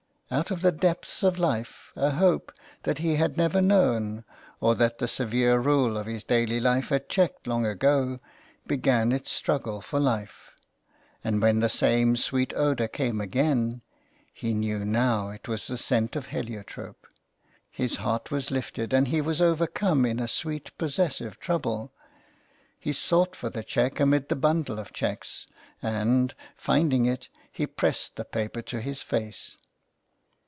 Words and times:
Out 0.33 0.49
of 0.49 0.61
the 0.61 0.71
depths 0.71 1.23
of 1.23 1.37
life 1.37 1.91
a 1.93 2.11
hope 2.11 2.53
that 2.83 2.99
he 2.99 3.17
had 3.17 3.35
never 3.35 3.61
known, 3.61 4.23
or 4.61 4.75
that 4.75 4.97
the 4.99 5.07
severe 5.09 5.59
rule 5.59 5.97
of 5.97 6.05
his 6.05 6.23
daily 6.23 6.61
life 6.61 6.87
had 6.87 7.09
checked 7.09 7.47
long 7.47 7.65
ago, 7.65 8.17
began 8.65 9.11
its 9.11 9.29
struggle 9.29 9.81
for 9.81 9.99
life; 9.99 10.53
and 11.21 11.41
when 11.41 11.59
the 11.59 11.67
same 11.67 12.15
sweet 12.15 12.53
odour 12.53 12.87
came 12.87 13.19
again— 13.19 13.81
he 14.33 14.53
knew 14.53 14.85
now 14.85 15.31
it 15.31 15.49
was 15.49 15.67
the 15.67 15.77
scent 15.77 16.15
of 16.15 16.27
heliotrope— 16.27 17.07
his 17.69 17.97
heart 17.97 18.31
was 18.31 18.49
lifted 18.51 18.93
and 18.93 19.09
he 19.09 19.19
was 19.19 19.41
overcome 19.41 20.05
in 20.05 20.17
a 20.21 20.29
sweet 20.29 20.71
possessive 20.77 21.41
trouble. 21.41 21.91
He 22.79 22.93
sought 22.93 23.35
for 23.35 23.49
the 23.49 23.63
cheque 23.65 23.99
amid 23.99 24.29
the 24.29 24.37
bundle 24.37 24.79
of 24.79 24.93
cheques 24.93 25.45
and, 25.81 26.33
finding 26.55 27.05
it, 27.05 27.27
he 27.51 27.67
pressed 27.67 28.15
the 28.15 28.23
paper 28.23 28.61
to 28.61 28.79
his 28.79 29.01
face. 29.01 29.57